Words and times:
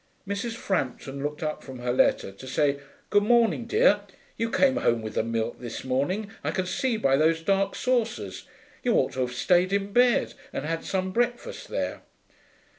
Mrs. 0.27 0.53
Frampton 0.55 1.21
looked 1.21 1.43
up 1.43 1.63
from 1.63 1.77
her 1.77 1.93
letter 1.93 2.31
to 2.31 2.47
say, 2.47 2.79
'Good 3.11 3.21
morning, 3.21 3.67
dear. 3.67 4.01
You 4.35 4.49
came 4.49 4.77
home 4.77 5.03
with 5.03 5.13
the 5.13 5.21
milk 5.21 5.59
this 5.59 5.83
morning, 5.83 6.31
I 6.43 6.49
can 6.49 6.65
see 6.65 6.97
by 6.97 7.17
those 7.17 7.43
dark 7.43 7.75
saucers. 7.75 8.47
You 8.81 8.95
ought 8.95 9.11
to 9.11 9.19
have 9.21 9.33
stayed 9.35 9.71
in 9.71 9.93
bed 9.93 10.33
and 10.51 10.65
had 10.65 10.83
some 10.83 11.11
breakfast 11.11 11.67
there.' 11.67 12.01